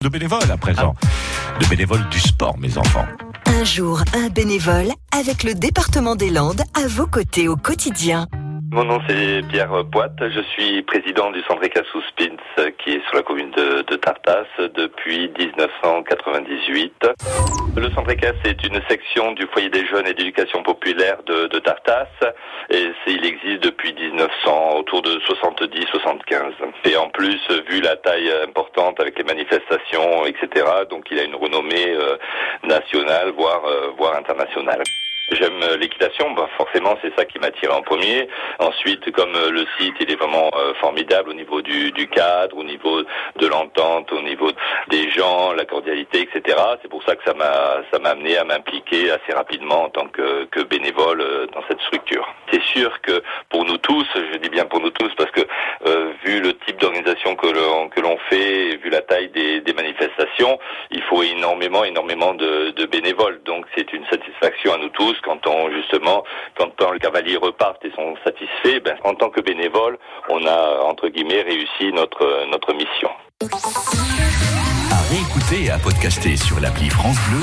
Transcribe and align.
de 0.00 0.08
bénévoles 0.08 0.50
à 0.52 0.56
présent. 0.56 0.94
De 1.60 1.66
bénévoles 1.68 2.08
du 2.08 2.20
sport, 2.20 2.56
mes 2.56 2.78
enfants. 2.78 3.06
Un 3.46 3.64
jour, 3.64 4.00
un 4.14 4.28
bénévole 4.28 4.92
avec 5.12 5.42
le 5.42 5.54
département 5.54 6.14
des 6.14 6.30
Landes 6.30 6.62
à 6.76 6.86
vos 6.86 7.08
côtés 7.08 7.48
au 7.48 7.56
quotidien. 7.56 8.26
Mon 8.70 8.84
nom 8.84 9.00
c'est 9.08 9.42
Pierre 9.48 9.72
Poite, 9.90 10.14
je 10.20 10.40
suis 10.52 10.82
président 10.82 11.32
du 11.32 11.40
centre 11.48 11.64
Ecasous 11.64 12.02
Spins 12.10 12.36
qui 12.78 12.90
est 12.90 13.02
sur 13.08 13.16
la 13.16 13.22
commune 13.22 13.50
de, 13.50 13.82
de 13.90 13.96
Tartas 13.96 14.46
depuis 14.76 15.32
1998. 15.58 17.08
Le 17.76 17.90
centre 17.90 18.10
ECAS 18.10 18.34
est 18.44 18.64
une 18.64 18.80
section 18.88 19.32
du 19.32 19.46
foyer 19.46 19.70
des 19.70 19.86
jeunes 19.86 20.06
et 20.06 20.14
d'éducation 20.14 20.62
populaire 20.62 21.18
de, 21.24 21.58
Tartas 21.58 22.06
et 22.70 22.92
il 23.06 23.24
existe 23.24 23.62
depuis 23.62 23.92
1900, 23.94 24.76
autour 24.76 25.02
de 25.02 25.18
70-75. 25.20 26.52
Et 26.84 26.96
en 26.96 27.08
plus, 27.08 27.40
vu 27.68 27.80
la 27.80 27.96
taille 27.96 28.30
importante 28.46 29.00
avec 29.00 29.18
les 29.18 29.24
manifestations, 29.24 30.26
etc., 30.26 30.66
donc 30.90 31.06
il 31.10 31.18
a 31.18 31.24
une 31.24 31.34
renommée 31.34 31.88
euh, 31.88 32.16
nationale, 32.64 33.32
voire, 33.36 33.64
euh, 33.64 33.90
voire 33.96 34.16
internationale. 34.16 34.82
J'aime 35.30 35.60
l'équitation, 35.78 36.30
bah 36.30 36.48
forcément 36.56 36.96
c'est 37.02 37.14
ça 37.14 37.26
qui 37.26 37.38
m'attire 37.38 37.74
en 37.76 37.82
premier. 37.82 38.26
Ensuite, 38.60 39.12
comme 39.12 39.34
euh, 39.34 39.50
le 39.50 39.66
site 39.78 39.94
il 40.00 40.10
est 40.10 40.16
vraiment 40.16 40.50
formidable 40.80 41.30
au 41.30 41.34
niveau 41.34 41.60
du, 41.60 41.92
du, 41.92 42.08
cadre, 42.08 42.56
au 42.56 42.64
niveau 42.64 43.02
de 43.36 43.46
l'entente, 43.46 44.10
au 44.12 44.22
niveau 44.22 44.50
des 44.88 45.10
gens, 45.10 45.52
la 45.52 45.64
cordialité, 45.64 46.22
etc. 46.22 46.56
C'est 46.82 46.88
pour 46.88 47.02
ça 47.04 47.14
que 47.16 47.24
ça 47.24 47.34
m'a 47.34 47.82
ça 47.92 47.98
m'a 47.98 48.10
amené 48.10 48.36
à 48.36 48.44
m'impliquer 48.44 49.10
assez 49.10 49.32
rapidement 49.32 49.84
en 49.84 49.90
tant 49.90 50.08
que, 50.08 50.46
bénévole 50.64 51.20
euh, 51.20 51.46
dans 51.54 51.62
cette 51.68 51.80
structure. 51.82 52.26
C'est 52.52 52.62
sûr 52.62 53.00
que 53.00 53.22
pour 53.48 53.64
nous 53.64 53.78
tous, 53.78 54.06
je 54.14 54.38
dis 54.38 54.48
bien 54.50 54.66
pour 54.66 54.80
nous 54.80 54.90
tous 54.90 55.10
parce 55.16 55.30
que 55.30 55.40
euh, 55.86 56.12
vu 56.24 56.40
le 56.40 56.54
type 56.58 56.78
d'organisation 56.80 57.36
que 57.36 57.46
l'on 57.46 57.88
que 57.88 58.00
l'on 58.00 58.18
fait, 58.28 58.76
vu 58.76 58.90
la 58.90 59.02
taille 59.02 59.28
des, 59.28 59.72
manifestations, 59.72 60.58
il 60.90 61.02
faut 61.02 61.22
énormément 61.22 61.84
énormément 61.84 62.34
de, 62.34 62.86
bénévoles. 62.86 63.40
Donc 63.44 63.66
c'est 63.76 63.92
une 63.92 64.04
satisfaction 64.06 64.72
à 64.74 64.78
nous 64.78 64.88
tous 64.88 65.16
quand 65.22 65.46
on 65.46 65.70
justement, 65.70 66.24
quand, 66.56 66.92
les 66.92 66.98
cavaliers 66.98 67.36
repartent 67.36 67.84
et 67.84 67.92
sont 67.92 68.16
satisfaits, 68.24 68.80
ben, 68.84 68.96
en 69.04 69.14
tant 69.14 69.30
que 69.30 69.40
bénévole, 69.40 69.98
on 70.28 70.44
a 70.46 70.80
entre 70.82 71.08
guillemets 71.08 71.42
réussi 71.42 71.92
notre 71.92 72.46
notre 72.50 72.72
mission. 72.72 73.07
À 75.70 75.78
podcaster 75.78 76.36
sur 76.36 76.58
l'appli 76.60 76.90
France 76.90 77.16
Bleu. 77.28 77.36